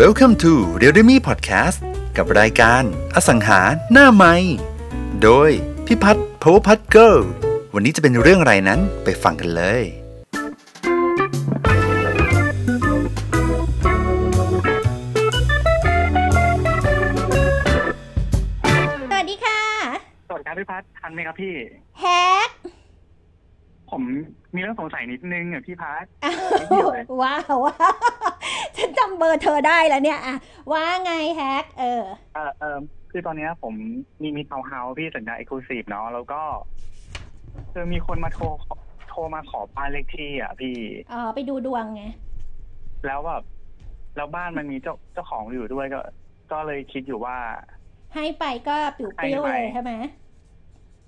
[0.00, 1.78] Welcome to r e a l m e Podcast
[2.16, 2.82] กับรายการ
[3.14, 3.60] อสังหา
[3.92, 4.34] หน้าไม้
[5.22, 5.50] โดย
[5.86, 7.22] พิพัฒน์ Power Put Girl
[7.74, 9.82] วันนี้จะเป็นเรื่องอะไรนั้นไปฟังกันเลย
[19.10, 19.60] สวัสดีค่ะ
[20.28, 21.54] สวัสดีครับพี่พัฒน์ทันไหมครับพี่
[22.00, 22.04] แฮ
[22.46, 22.48] ก
[23.90, 24.02] ผม
[24.54, 27.90] มีเรื่องสงสัยนิดนึงอะพี่พัฒน์อ้าไม่เกี่ยววเลย ว้าวว้า
[28.20, 28.21] ว
[28.76, 30.36] ฉันจำเบอร์เธอได้แล้วเนี่ยอะ
[30.72, 32.02] ว่าไงแฮกเออ
[32.34, 32.78] เออเออ
[33.10, 33.74] คือตอนเนี้ยผม
[34.22, 36.42] มีมีทาวน์เฮาส์พี่สัญญา exclusive เนาะแล้วก็
[37.72, 38.44] คือมีคนมาโทร
[39.08, 40.76] โทรมาขอบ้านเลขที่อะพี่
[41.12, 42.02] อ๋อไปดูดวงไง
[43.06, 43.42] แล้วแบบ
[44.16, 46.00] แล้วบ้านมันมีเจ้าเจ้าของอยู่ด้วยก็
[46.52, 47.36] ก็เลยคิดอยู่ว่า
[48.14, 49.92] ให้ไปก็ปิวปิ้วให้ไปเลยใช่ไหม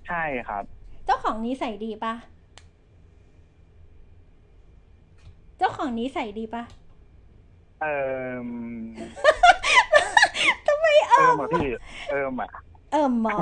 [0.07, 0.63] ใช่ครับ
[1.05, 2.13] เจ้าของนี้ใส่ดีปะ
[5.57, 6.63] เจ้าของนี้ใส่ดีปะ
[7.81, 7.85] เอ
[8.29, 8.33] อ
[10.67, 11.67] ทำไมเอิมอะพี่
[12.09, 12.49] เอิมอะ
[12.91, 13.37] เออหมอ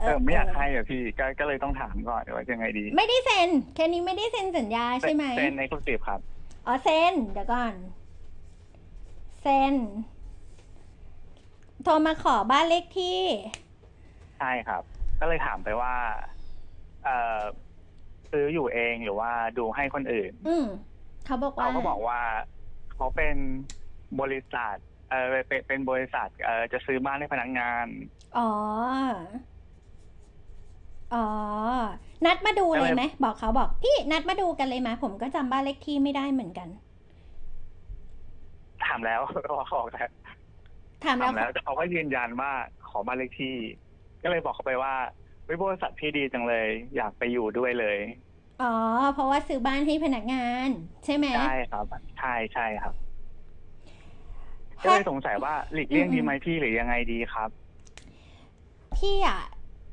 [0.00, 6.20] เออไม่อยากให้อะพี่ก็ก็เลยต้องถามก่อนว่ายังไงดีไม่ได้เซ็นแค่นี้ไม่ได้เซ็นสัญญาใช่ไหมเป็นเอ็กซ์คลูซีฟครับ
[6.66, 7.74] อ๋อเซ็นเดี๋ยวก่อน
[9.42, 9.74] เซ็น
[11.82, 13.20] โทรมาขอบ้านเลขที่
[14.38, 14.82] ใช่ครับ
[15.20, 15.94] ก็เลยถามไปว่า
[17.04, 17.40] เอ่อ
[18.34, 20.64] ซื้ออยู่เองหรือว่าดูให้คนอื่น อืม
[21.24, 22.18] เขาบอกว่าเขาก็บอกว่า
[22.94, 23.36] เขาเป็น
[24.20, 24.76] บริษัท
[25.10, 25.16] เออ
[25.48, 27.86] เป็นเป็นบริษัท เออจะซื้อบ้านให้พนักงาน
[28.32, 28.42] อ๋อ
[31.10, 31.18] อ๋อ
[32.24, 36.68] นัดมาดูเลยไหมบอกเขาบอก พี่นัดมาดูกันเลยไหมผมก็จำบ้านเลขที่ไม่ได้เหมือนกัน
[38.84, 39.40] ถามแล้วเขา
[39.74, 40.08] บอกแล้ว
[41.04, 42.50] ถามถาแล้วมแล้วแต่เขาก็ยืนยันว่า
[42.88, 43.48] ขอบ้านเลขที่
[44.22, 44.94] ก็เลยบอกเขาไปว่า
[45.48, 47.98] วิบริษัทพี่ดีจังเลย อยากไปอยู่ด้วยเลย
[48.60, 48.72] อ๋อ
[49.12, 50.68] เพราะว่าซื้อบ้านให้พนักงาน
[51.04, 51.84] ใช่ไหมใช่ครับ
[52.18, 52.94] ใช่ใช่ครับ
[54.82, 57.50] ก็เลยสงสัยว่าหลีกเลี่ยงดีไหมพี่หรือยังไงดีครับ
[58.96, 59.40] พี่อะ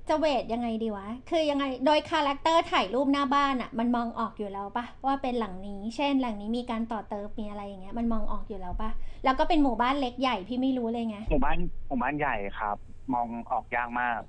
[0.09, 8.89] จะเวทยังไงดีวะ คือยังไง โดย character ถ่ายรูปหน้าบ้านอะ มันมองออกอยู่แล้วปะว่าเป็นหลังนี้ เช่น หลังนี้มีการต่อเติมมีอะไรอย่างเงี้ย มันมองออกอยู่แล้วปะ
[9.23, 12.77] แล้วก็เป็นหมู่บ้านเล็กใหญ่พี่ไม่รู้เลยไง หมู่บ้านหมู่บ้านใหญ่ครับ
[13.13, 14.19] มองออกยากมาก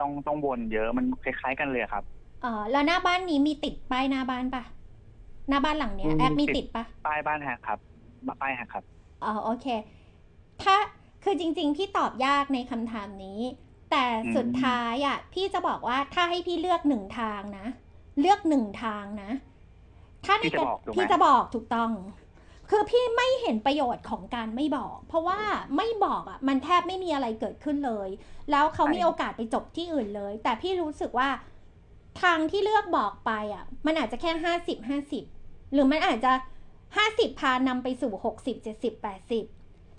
[0.00, 2.04] ต้องต้องวนเยอะ มันคล้ายๆกันเลยครับ
[2.42, 4.62] อ๋อแล้วหน้าบ้านนี้มีติดป้ายหน้าบ้านปะ
[5.48, 7.78] หน้าบ้านหลังเนี้ยอืมแอปมีติดติดปะป้ายบ้านแฮกครับ
[8.40, 8.84] ป้ายแฮกครับ
[9.22, 9.66] อ๋อโอเค
[10.62, 10.76] ถ้า
[11.22, 13.40] คือจริง ๆ พี่ตอบยากในคำถามนี้
[13.90, 17.66] แต่อืมสุดท้ายอะพี่จะบอกว่าถ้าให้พี่เลือกหนึ่งทางนะ
[18.20, 19.30] เลือกหนึ่งทางนะ
[20.24, 21.90] ถ้าในพี่จะการบอกถูกไหมพี่จะบอกถูกต้อง
[22.70, 25.40] คือพี่ไม่เห็นประโยชน์ของการไม่บอก เพราะว่า
[25.76, 28.08] ไม่บอกอะ มันแทบไม่มีอะไรเกิดขึ้นเลย
[28.50, 31.28] แล้วเขามีโอกาสไปจบที่อื่นเลย แต่พี่รู้สึกว่า
[32.22, 35.24] ทางที่เลือกบอกไปอะ มันอาจจะแค่ห้าสิบห้าสิบ
[35.72, 36.32] หรือมันอาจจะ
[36.96, 39.44] ห้าสิบพานำไปสู่หกสิบเจ็ดสิบแปดสิบ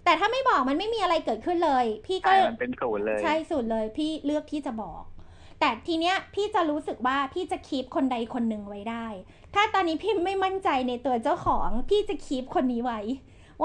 [0.04, 5.04] แต่ถ้าไม่บอกมันไม่มีอะไรเกิดขึ้นเลย พี่ก็ใช่มันเป็นศูนย์เลยใช่สุดเลย พี่เลือกที่จะบอก
[5.60, 9.06] แต่ทีเนี้ยพี่จะรู้สึกว่าพี่จะคีปคนใดคนหนึ่งไว้ได้
[9.54, 13.00] ถ้าตอนนี้พี่ไม่มั่นใจในตัวเจ้าของ พี่จะคีปคนนี้ไว้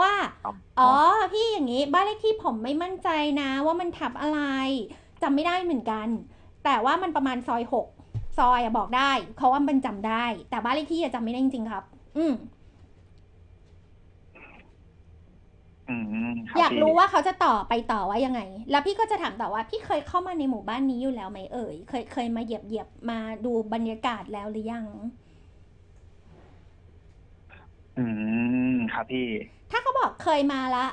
[0.00, 0.12] ว่า
[0.44, 0.92] ครับอ๋อ
[1.32, 3.08] พี่อย่างนี้บ้านเลขที่ผมไม่มั่นใจ
[3.41, 4.41] นะ ว่ามันทับอะไร
[5.22, 6.08] จำไม่ได้เหมือนกัน
[6.64, 7.86] แต่ว่ามันประมาณซอยหก
[8.37, 11.84] ซอยอะบอกได้เพราะว่ามันจำได้ แต่บ้านเลขที่อะจำไม่ได้จริงๆครับ
[12.16, 12.32] อืม
[15.88, 15.91] อื
[16.26, 18.41] มคบอยากพี่รู้ว่าเขาจะต่อไปต่อว่ายังไง
[18.71, 24.87] แล้วพี่ก็จะถามต่อว่า พี่เคยเข้ามาในหมู่บ้านนี้อยู่แล้วไหมเอ่ย เคยเคยมาเหยียบเหยียบมาดูบรรยากาศแล้วหรือยัง
[27.97, 28.00] อื
[28.65, 29.21] มครับพี่
[29.71, 30.87] ถ้าเขาบอกเคยมาละ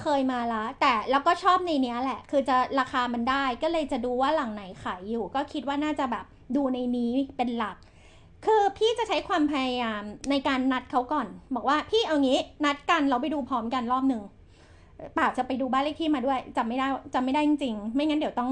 [0.00, 6.24] เคยมาละ แต่แล้วก็ชอบในเนี้ยแหละ คือจะราคามันได้ก็เลยจะดูว่าหลังไหนขายอยู่ ก็คิดว่าน่าจะแบบ
[6.56, 7.76] ดูในนี้เป็นหลัก
[8.46, 14.22] คือพี่จะใช้ความพยายามในการนัดเขาก่อน บอกว่าพี่เอางี้นัดกันเราไปดูพร้อมกันรอบหนึ่ง
[15.14, 18.50] เปล่าจะไปดูบ้านเลขที่มาด้วยจำไม่ได้จำไม่ได้จริงๆ ไม่งั้นเดี๋ยวต้อง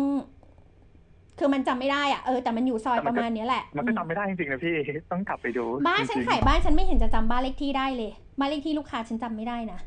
[1.39, 4.75] คือมันจำไม่ได้อะเออแต่มันอยู่ซอยแต่ปมันก็ระมาณเนี้ยแหละ มันก็จำไม่ได้จริงๆนะพี่
[5.13, 9.79] ต้องกลับไปดู บ้านฉันจริงๆขายบ้านฉันไม่เห็นจะจำบ้านเลขที่ได้เลยบ้านเลขที่ลูกค้าฉันจำไม่ได้นะ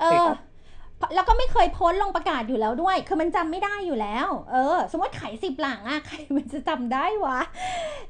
[0.00, 0.55] เอใช่อครับเพราะ
[1.14, 7.38] แล้วก็ไม่เคยโพสต์ลงประกาศอยู่แล้วด้วย คือมันจำไม่ได้อยู่แล้ว เออ สมมติขายสิบหลังอะใครมันจะจำได้วะ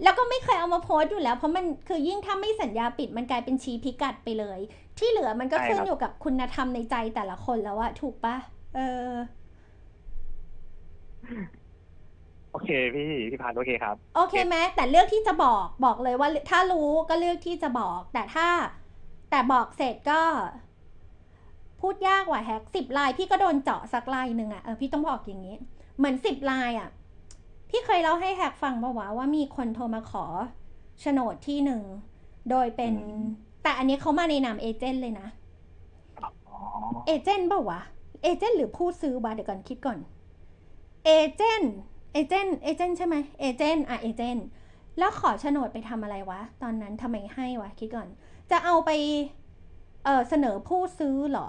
[0.02, 4.58] แล้วก็ไม่เคยเอามาโพสต์อยู่แล้ว เพราะมันคือยิ่งถ้าไม่สัญญาปิดมันกลายเป็นชี้พิกัดไปเลย
[4.98, 8.36] ที่เหลือมันก็ขึ้นอยู่กับคุณธรรมในใจแต่ละคนแล้วอะถูกปะ
[8.76, 9.10] เออ
[12.52, 18.48] โอเคพี่พี่พานโอเคครับ โอเคไหมแต่เลือกที่จะบอกบอกเลยว่าถ้ารู้ก็เลือกที่จะบอก แต่ถ้า
[19.30, 20.20] แต่บอกเสร็จก็
[21.80, 25.56] พูดยากว่ะแฮกสิบลายพี่ก็โดนเจาะสักลายหนึ่งอะเออพี่ต้องบอกอย่างนี้
[25.96, 26.88] เหมือนสิบลายอะ
[27.70, 30.24] พี่เคยเล่าให้แฮกฟังปะวะว่ามีคนโทรมาขอ
[31.00, 31.82] โฉนดที่หนึ่ง
[32.50, 33.22] โดยเป็นอืม
[33.62, 35.28] แต่อันนี้เขามาในนามเอเจนต์เลยนะ
[36.22, 36.26] อ๋
[36.56, 36.58] อ
[37.06, 37.80] เอเจนต์เปล่าวะ
[38.22, 39.98] เอเจนต์หรือผู้ซื้อวะเดี๋ยวก่อนคิดก่อน
[41.04, 41.72] เอเจนต์
[42.12, 44.46] เอเจนต์เอเจนต์ใช่ไหมเอเจนต์อะเอเจนต์
[44.98, 48.08] แล้วขอโฉนดไปทำอะไรวะ ตอนนั้นทำไมให้วะ คิดก่อน
[48.50, 48.90] จะเอาไป
[50.06, 51.48] เออเสนอผู้ซื้อเหรอ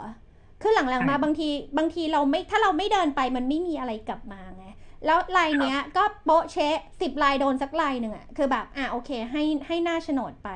[0.62, 4.66] คือหลังๆมาบางทีบางทีเราไม่ถ้าเราไม่เดินไปมันไม่มีอะไรกลับมาไง
[5.06, 10.50] แล้วลายเนี้ยก็โป๊ะเชะสิบลายโดนสักลายหนึ่งอะคือแบบอะโอเค ให้ให้หน้าโฉนดไป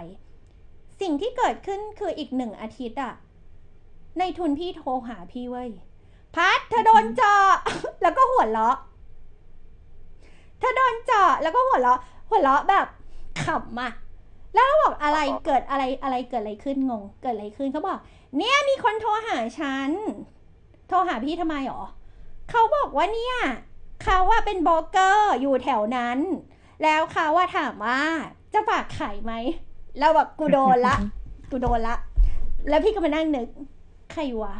[1.02, 3.14] สิ่งที่เกิดขึ้นคืออีกหนึ่งอาทิตย์อะ
[4.20, 5.70] ในทุนพี่โทรหาพี่เว้ย
[6.36, 7.54] พัดเธอโดนเจาะ
[8.02, 8.78] แล้วก็หัวเราะ
[10.60, 12.00] เธอโดนเจาะแล้วก็หัวเราะ
[12.30, 12.88] หัวเราะแบบ
[13.46, 13.92] ขำอะ
[14.54, 18.00] แล้วเราบอกอะไรเกิดอะไรอะไรเกิดอะไรขึ้นงง เกิดอะไรขึ้นเขาบอก
[18.38, 19.92] เนี่ยมีคนโทรหาฉัน
[20.88, 21.84] โทรหาพี่ทำไมหรอ
[22.50, 23.36] เขาบอกว่าเนี่ย
[24.04, 26.20] เขาว่าเป็นโบรกเกอร์อยู่แถวนั้น
[26.84, 28.00] แล้วเขาว่าถามว่า
[28.54, 29.34] จะฝากขายไหม
[30.00, 30.96] แล้วแบบกูโดนละ
[31.52, 31.96] กูโดนละ
[32.70, 33.48] แล้วพี่ก็มานั่งนึก
[34.14, 34.56] ใครวะ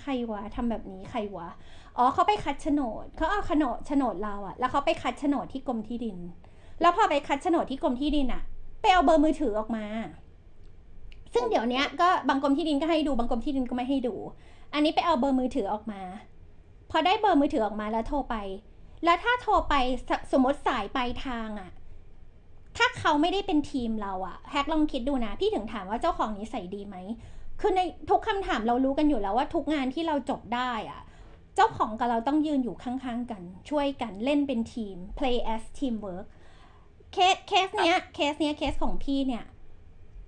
[0.00, 1.48] ใครวะทำแบบนี้ใครวะ
[1.96, 6.18] อ๋อเขาไปคัดโฉนดเขาเอาโฉนดโฉนดเราอะแล้วเขาไปคัดโฉนดที่กรมที่ดิน
[6.80, 8.42] แล้วพอไปคัดโฉนดที่กรมที่ดินอะ
[8.82, 9.84] ไปเอาเบอร์มือถือออกมา
[11.34, 14.14] ซึ่งเดี๋ยวเนี้ยก็บางกรมที่ดินก็ให้ดูบางกรมที่ดินก็ไม่ให้ดู
[14.74, 16.00] อันนี้ไปเอาเบอร์มือถือออกมา
[16.90, 18.36] พอได้เบอร์มือถือออกมาแล้วโทรไป
[19.04, 19.74] แล้วถ้าโทรไป
[20.08, 21.70] สสมมติสายปลายทางอะ
[22.76, 26.96] ถ้าเขาไม่ได้เป็นทีมเราอะแฮกลองคิดดูนะ พี่ถึงถามว่าเจ้าของนิสัยดีไหม
[27.60, 27.80] คือใน
[28.10, 31.00] ทุกคำถามเรารู้กันอยู่แล้วว่าทุกงานที่เราจบได้อะ
[31.56, 36.26] เจ้าของกับเราต้องยืนอยู่ข้างๆกัน ช่วยกันเล่นเป็นทีม play as teamwork
[37.12, 39.44] เคสเคสเนี้ยเคสเนี้ยเคสของพี่เนี่ย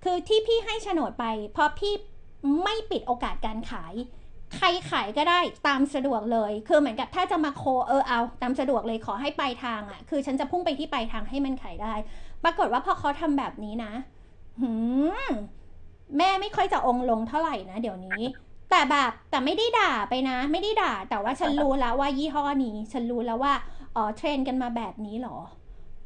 [0.04, 1.92] คือที่พี่ให้โฉนดไปเพราะพี่
[2.62, 3.94] ไม่ปิดโอกาสการขาย
[4.56, 11.94] ใครขายก็ได้ตามสะดวกเลย คือเหมือนกับถ้าจะมา co เออเอา ตามสะดวกเลยขอให้ปลายทางอะ่ะ คือฉันจะพุ่งไปที่ปลายทางให้มันขายได้
[12.44, 13.92] ปรากฏว่าพอเขาทำแบบนี้นะ
[14.60, 14.70] หื
[15.28, 15.28] ม
[16.18, 18.22] แม่ไม่ค่อยจะองลงเท่าไหร่นะเดี๋ยวนี้
[18.70, 23.54] แต่แบบแต่ไม่ได้ด่าไปนะ ไม่ได้ด่า แต่ว่าฉันรู้แล้วว่ายี่ห้อนี้ ฉันรู้แล้วว่า
[23.96, 25.38] อ๋อเทรนกันมาแบบนี้หรอ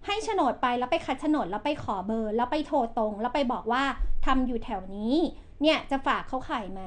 [0.08, 3.82] ให้โฉนดไปแล้วไปคัดโฉนดแล้วไปขอเบอร์ แล้วไปโทรตรง แล้วไปบอกว่า
[4.26, 5.14] ทำอยู่แถวนี้
[5.62, 6.82] เนี่ยจะฝากเขาขายไหม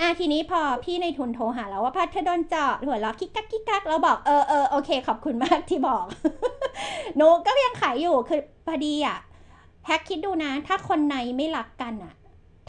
[0.00, 6.04] อะทีนี้พอพี่ในทุนโทรหาแล้วว่าพัทเธอโดนเจาะหัวเราะคิกกักคิกกักเราบอกเออเออโอเค ขอบคุณมากที่บอก
[7.16, 9.18] หนูก็ยังขายอยู่คือพอดีอะ
[9.86, 12.14] แฮกคิดดูนะ ถ้าคนในไม่รักกันอะ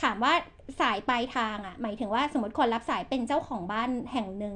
[0.02, 0.34] ถามว่า
[0.80, 4.56] สายปลายทางอะ หมายถึงว่าสมมติคนรับสายเป็นเจ้าของบ้านแห่งหนึ่ง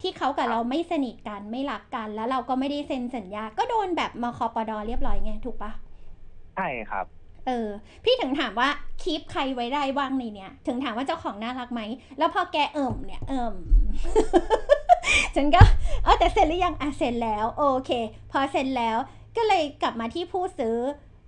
[0.00, 5.70] ที่เขากับเราไม่สนิทกันไม่รักกัน แล้วเราก็ไม่ได้เซ็นสัญญา ก็โดนแบบมคปดเรียบร้อยไงถูกปะ
[6.56, 7.06] ใช่ครับ
[7.46, 7.68] เออ
[8.04, 8.68] พี่ถึงถามว่า
[9.02, 11.80] คีปใครไว้ได้บ้างในเนี้ยถึงถามว่าเจ้าของน่ารักไหม
[12.18, 13.54] แล้วพอแกเอิ่มเนี่ยเอิ่ม
[15.34, 15.60] ฉันก็
[16.04, 17.90] เออแต่เซ็นหรือยังอะเซ็นแล้ว โอเค
[18.32, 18.96] พอเซ็นแล้ว
[19.36, 20.76] ก็เลยกลับมาที่ผู้ซื้อ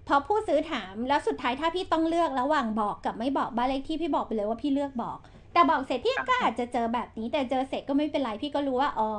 [0.08, 5.18] พอผู้ซื้อถามแล้วสุดท้ายถ้าพี่ต้องเลือกระหว่างบอกกับไม่บอกบ้านเลขที่พี่บอกไปเลยว่าพี่เลือกบอก
[5.58, 9.10] แต่บอกเสร็จพี่ก็อาจจะเจอแบบนี้ แต่เจอเสร็จก็ไม่เป็นไรพี่ก็รู้ว่า อ๋อ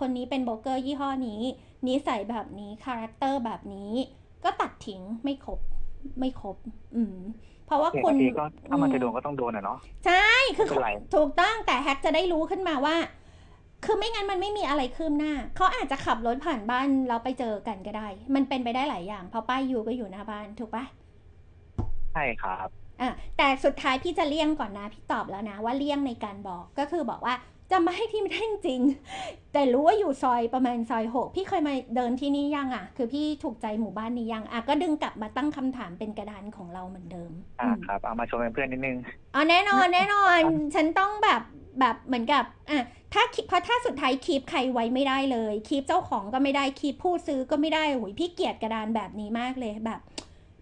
[0.00, 1.42] คนนี้เป็นโบรกเกอร์ยี่ห้อนี้
[1.86, 3.92] นิสัยแบบนี้คาแรคเตอร์แบบนี้
[4.44, 5.60] ก็ตัดทิ้งไม่ครบ
[6.20, 6.56] ไม่ครบ
[6.96, 7.16] อืม
[7.66, 10.26] เพราะว่าเสียคุณทีก็ถ้ามันจะโดนก็ต้องโดนอะเนาะใช่
[10.56, 12.96] คือไม่เป็นไรถูกต้องแต่แฮกจะได้รู้ขึ้นมาว่า
[13.84, 20.84] คือไม่งั้นมันไม่มีอะไรคืบหน้าเขาอาจจะขับรถผ่านบ้านแล้วไปเจอกันก็ได้ มันเป็นไปได้หลายอย่าง เพราะป้ายยูก็อยู่หน้าบ้านถูกปะ
[22.12, 27.34] ใช่ครับ อะแต่สุดท้ายพี่จะเลี่ยงก่อนนะ พี่ตอบแล้วนะว่าเลี่ยงในการบอกก็คือบอกว่า
[27.70, 38.96] จะมาให้ที่ไม่ได้จริงๆแต่รู้ว่าอยู่ซอยประมาณซอยหกพี่เคยมาเดินที่นี่ยังอะ คือพี่ถูกใจหมู่บ้านนี้ยังอะก็ดึงกลับมาตั้งคำถามเป็นกระดานของเราเหมือนเดิม อ่าอืมครับ เอามาชมเป็นเพื่อนนิดนึง
[39.34, 40.40] อ๋อแน่นอนแน่นอน
[40.74, 41.42] ฉันต้องแบบ
[41.80, 42.84] แบบเหมือนกับอะ
[43.14, 50.00] ถ้าคิเพราะถ้าสุดท้ายคีปใครไว้ไม่ได้เลยคีปเจ้าของก็ไม่ได้คีปผู้ซื้อก็ไม่ได้โอ้ยพี่เกลียดกระดานแบบนี้มากเลยแบบ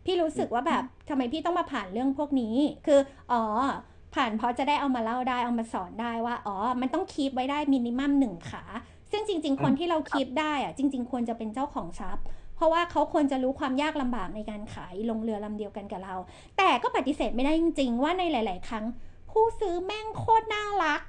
[0.05, 3.01] พี่รู้สึกว่าแบบ ทำไมพี่ต้องมาผ่านเรื่องพวกนี้ คือ
[3.33, 3.43] อ๋อ
[4.15, 8.65] ผ่านเพราะจะได้เอามาเล่าได้เอามาสอนได้ว่าอ๋อมันต้องคีปไว้ได้มินิมัมหนึ่งขา
[9.11, 12.25] ซึ่งจริง ๆ คนที่เราคีปได้อะจริง ๆ ควรจะเป็นเจ้าของทรัพย์
[12.57, 16.15] เพราะว่าเขาควรจะรู้ความยากลำบากในการขายลงเรือลำเดียวกันกับเรา
[16.59, 18.85] แต่ก็ปฏิเสธไม่ได้จริง ๆ ว่าในหลาย ๆ ครั้ง
[19.31, 21.01] ผู้ซื้อแม่งโคตรน่ารัก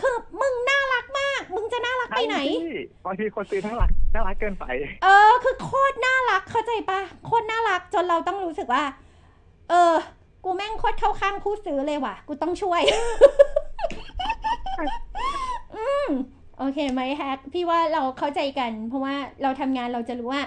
[0.00, 4.64] คือมึงน่ารักมาก มึงจะน่ารักไปไหนใช่พี่บางทีคนซื้อทั้งหลักน่ารักเกินไป
[5.02, 8.82] เออ คือโคตรน่ารักเข้าใจปะโคตรน่ารักจนเราต้องรู้สึกว่า
[9.70, 9.94] เออ
[10.44, 12.82] กูแม่งโคตรเข้าข้างผู้ซื้อเลยว่ะ กูต้องช่วย
[15.76, 16.08] อืม
[16.58, 20.42] โอเคไหมแฮกพี่ว่าเราเข้าใจกัน เพราะว่าเราทำงานเราจะรู้ว่า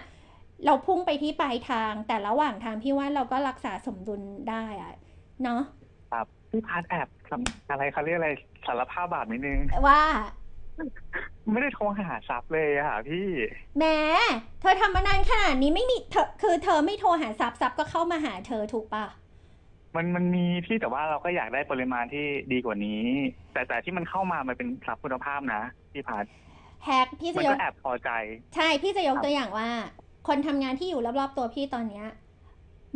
[0.65, 4.93] เราพุ่งไปที่ปลายทาง แต่ระหว่างทางพี่ว่าเราก็รักษาสมดุลได้อะ
[5.43, 5.61] เนาะ
[6.11, 8.29] ครับ พี่พาร์ทแอบทำอะไรเขาเรียกอะไร
[8.67, 10.01] สารภาพบาปนิดนึงว่า
[11.51, 13.27] ไม่ได้โทรหาทรัพย์เลยอะค่ะพี่
[13.77, 13.83] แหม
[14.61, 19.05] เธอทำมานานขนาดนี้ไม่มีเธอคือเธอไม่โทรหาทรัพย์ทรัพย์ก็เข้ามาหาเธอถูกปะ
[19.95, 23.01] มันมันมีพี่แต่ว่าเราก็อยากได้ปริมาณที่ดีกว่านี้
[23.53, 25.61] แต่แต่ที่มันเข้ามามันเป็นทรัพย์คุณภาพนะ
[25.93, 26.25] พี่พัด
[26.83, 28.09] แฮกพี่มัจะนยก็กแอบพอใจ
[28.55, 29.69] ใช่พี่จะยกครับตัวอย่างว่า
[30.27, 32.07] คนทำงานที่อยู่รอบๆตัวพี่ตอนเนี้ย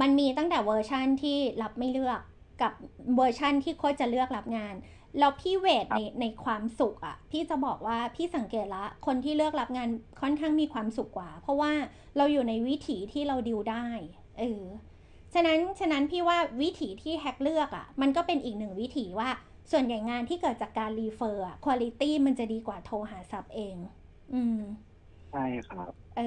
[0.02, 2.20] มันมีตั้งแต่เวอร์ชั่นที่รับไม่เลือก
[2.62, 2.74] กับ
[3.16, 4.74] เวอร์ชั่นที่โคตรจะเลือกรับงาน
[5.18, 9.90] แล้วพี่เวทในในความสุขอะพี่จะบอกว่าพี่สังเกตละ คนที่เลือกรับงาน
[10.22, 11.72] ค่อนข้างมีความสุขกว่า เพราะว่า
[12.18, 13.88] เราอยู่ในวิถีที่เราดิวได้
[14.40, 14.64] เออ
[15.34, 19.30] ฉะนั้นฉะนั้นพี่ว่าวิถีที่แฮกเลือกอะมันก็เป็นอีกหนึ่งวิถีว่า
[19.72, 23.76] ส่วนใหญ่งานที่เกิดจากการรีเฟอร์อะคุณภาพมันจะดีกว่าโทรหาซับเอง
[24.34, 24.58] อืม
[25.30, 26.22] ใช่ครับ เออ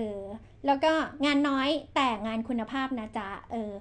[0.64, 0.88] แล้วก็
[1.24, 3.72] งานน้อยแต่งานคุณภาพนะจ๊ะ เออ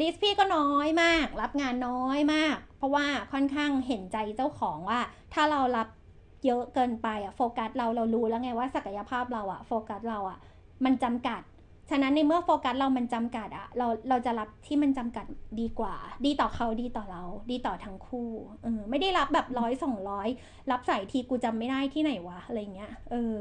[0.00, 5.00] ลิสต์พี่ก็น้อยมาก รับงานน้อยมาก เพราะว่าค่อนข้างเห็นใจเจ้าของว่า
[5.34, 5.88] ถ้าเรารับ
[6.46, 10.38] เยอะเกินไปอะโฟกัสเราเรารู้แล้วไงว่าศักยภาพเราอะโฟกัสเราอะ
[10.84, 11.42] มันจำกัด
[11.90, 15.26] ฉะนั้นในเมื่อโฟกัสเรามันจำกัดอะเราเราจะรับที่มันจำกัด
[15.60, 18.30] ดีกว่า ดีต่อเขาดีต่อเรา ดีต่อทั้งคู่
[18.62, 20.28] เออไม่ได้รับแบบร้อยสองร้อย
[20.70, 23.38] รับใสายทีกูจำไม่ได้ที่ไหนวะอะไรเงี้ยเออ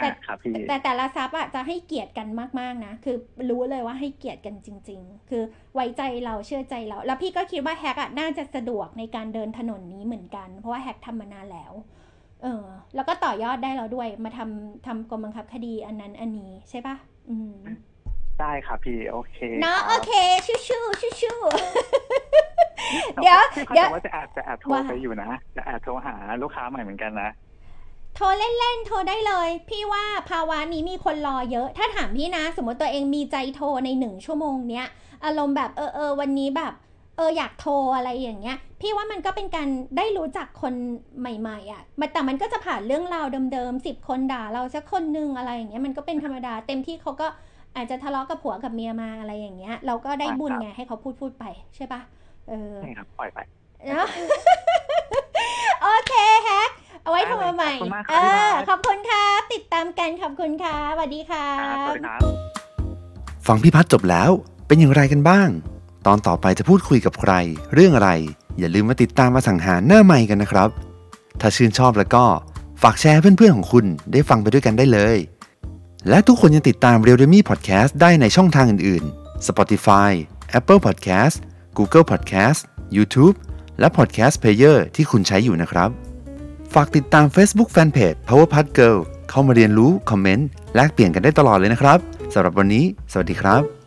[0.00, 2.28] แต่อะครับพี่แต่แต่ละซับอะจะให้เกียรติกัน
[2.60, 3.16] มากๆนะ คือ
[3.50, 5.42] รู้เลยว่าให้เกียรติกันจริง ๆ คือ
[5.74, 11.72] ไว้ใจเราเชื่อใจเรา แล้วพี่ก็คิดว่าแฮกอะน่าจะสะดวกในการเดินถนนนี้เหมือนกัน เพราะว่าแฮกทำมานานแล้ว
[12.42, 12.64] เออ
[12.94, 16.96] แล้วก็ต่อยอดได้เราด้วย มาทำทำกรมบังคับคดีอันนั้นอันนี้ใช่ปะ
[17.30, 17.54] อืม
[18.40, 20.12] ได้ครับพี่โอเคเนาะรับโอเค
[20.46, 21.38] ชู้ชู้ชู้ชู้
[23.22, 27.30] เดี๋ยวพี่พัดเดี๋ยวแต่ว่าจะแอบจะแอบโทรว่าไปอยู่นะ จะแอบโทรหาลูกค้าใหม่เหมือนกันนะ
[28.16, 34.86] โทรเล่นๆ โทรได้เลย พี่ว่าภาวะนี้มีคนรอเยอะ ถ้าถามพี่นะ สมมติตัวเองมีใจโทรในหนึ่งชั่วโมงเนี้ย
[35.24, 36.72] อารมณ์แบบเออเออวันนี้แบบ
[37.16, 40.74] เอออยากโทรอะไรอย่างเงี้ย พี่ว่ามันก็เป็นการได้รู้จักคน
[41.20, 47.26] ใหม่ๆอะ่ะมันแต่มันก็จะผ่านเรื่องราวเดิมๆสิบคนด่าเราสักคนนึงอะไรอย่างเงี้ยมันก็เป็นธรรมดา เต็มที่เขาก็
[47.76, 51.44] อาจจะทะเลาะกับผัวกับเมียมาอะไรอย่างเงี้ย เราก็ได้บุญไงให้เขาพูดพูดไป
[51.76, 52.00] ใช่ปะ
[52.48, 53.38] เออใช่ครับปล่อยไป
[53.86, 54.06] เนาะ
[57.10, 62.20] เอาไว้โทรมาใหม่ ขอบคุณมากคเอรับพี่อพัดขอบคุณครับติดตามกันขอบคุณครับสวัสดีครัครับสบวัสดีครับ
[63.46, 64.30] ฟังพี่พัฒน์จบแล้ว
[64.66, 65.48] เป็นอย่างไรกันบ้าง
[66.06, 67.32] ตอนต่อไปจะพูดคุยกับใคร
[67.74, 68.10] เรื่องอะไร
[68.58, 70.68] อย่าลืมมาติดตามมาสังหารหน้าใหม่กันนะครับ
[71.40, 72.24] ถ้าชื่นชอบแล้วก็
[72.82, 75.16] ฝากแชร์ให้เพื่อนๆของคุณได้ฟังไปด้วยกันได้เลย
[76.08, 80.10] และทุกคนยังติดตาม r e a l d e m y Podcast ได้ในช่องทางอื่นๆ Spotify
[80.58, 81.36] Apple Podcast
[81.78, 82.60] Google Podcast
[82.96, 83.36] YouTube
[83.78, 86.09] และ Podcast Player ที่คุณใช้อยู่นะครับ
[86.74, 88.98] ฝากติดตาม Facebook Fanpage Power p a t Girl
[89.30, 91.98] เข้ามาเรียนรู้ คอมเมนต์ แลกเปลี่ยนกันได้ตลอดเลยนะครับ
[92.34, 93.79] สำหรับวันนี้ สวัสดีครับ